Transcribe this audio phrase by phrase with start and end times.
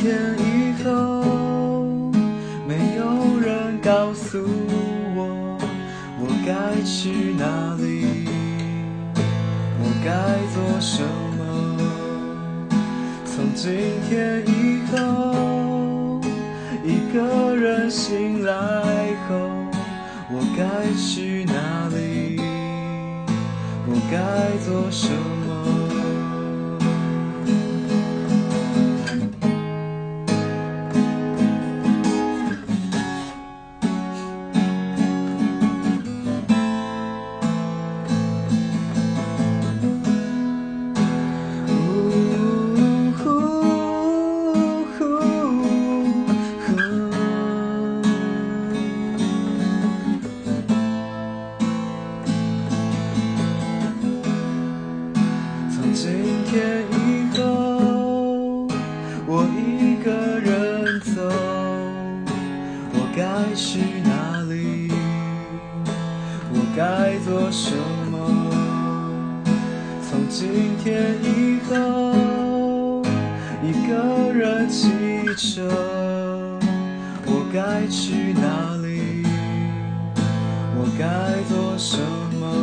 [0.00, 0.90] 天以后，
[2.66, 4.38] 没有人告诉
[5.14, 5.58] 我
[6.18, 7.44] 我该去哪
[7.76, 8.24] 里，
[9.78, 10.08] 我该
[10.54, 11.02] 做什
[11.36, 11.40] 么。
[13.26, 13.68] 从今
[14.08, 16.18] 天以后，
[16.82, 18.52] 一个人醒来
[19.28, 19.36] 后，
[20.30, 20.64] 我该
[20.98, 22.40] 去哪里？
[23.86, 24.16] 我该
[24.64, 25.10] 做什
[25.46, 25.49] 么？
[56.02, 56.08] 今
[56.46, 58.66] 天以后，
[59.26, 61.28] 我一个人走，
[62.94, 63.20] 我该
[63.54, 64.90] 去哪里？
[66.54, 67.76] 我该做什
[68.10, 68.16] 么？
[70.00, 73.02] 从今天以后，
[73.62, 74.88] 一个人骑
[75.36, 75.68] 车，
[77.26, 79.22] 我该去哪里？
[80.78, 81.04] 我该
[81.52, 81.98] 做什
[82.40, 82.59] 么？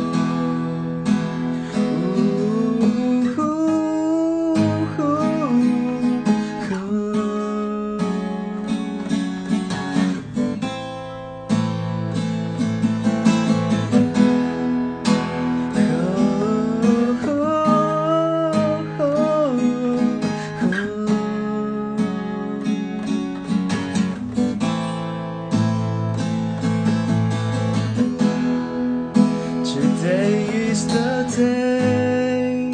[30.98, 32.72] The day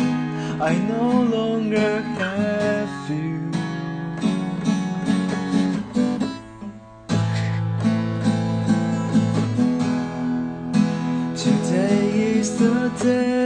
[0.70, 3.40] I no longer have you.
[11.36, 13.43] Today is the day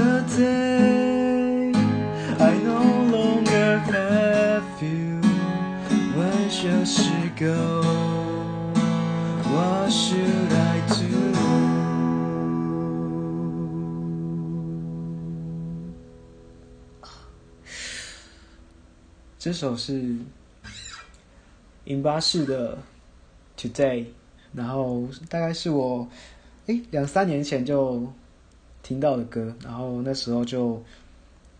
[0.00, 1.72] the day
[2.38, 2.82] I no
[3.16, 5.20] longer have you.
[6.16, 7.82] When shall she go?
[9.52, 11.10] What should I do?
[19.38, 20.16] 这首是
[21.84, 22.78] 银巴士的
[23.56, 24.06] Today，
[24.54, 26.08] 然后大概是我
[26.66, 28.12] 诶两三年前就
[28.82, 30.82] 听到的歌，然后那时候就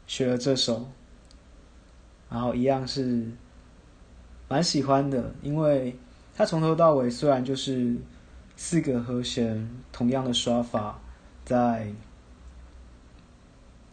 [0.06, 0.88] 学了这首，
[2.28, 3.30] 然后一样是
[4.48, 5.96] 蛮喜欢的，因为
[6.34, 7.96] 它从头到尾虽然就是
[8.56, 11.00] 四个和弦同样的刷法
[11.44, 11.92] 在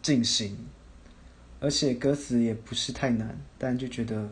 [0.02, 0.56] 进行，
[1.60, 4.28] 而且歌词也不是太难，但就觉得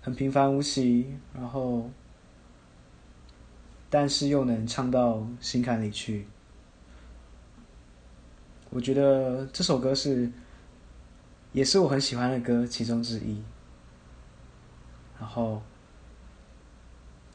[0.00, 1.90] 很平凡无奇，然后
[3.90, 6.26] 但是又能唱到心坎里去。
[8.70, 10.30] 我觉得这首歌是
[11.52, 13.42] 也是我很喜欢的歌其中之一。
[15.18, 15.60] 然后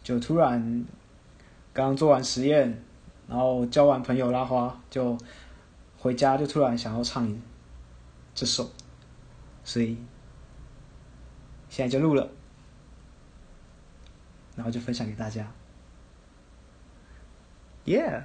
[0.02, 0.86] 就突然
[1.74, 2.82] 刚做完实验，
[3.28, 5.18] 然后交完朋友拉花，就
[5.98, 7.28] 回家就突然想要唱
[8.34, 8.72] 这首，
[9.64, 9.98] 所以
[11.68, 12.30] 现在就录了，
[14.56, 15.52] 然后就分享给大家。
[17.86, 18.24] Yeah。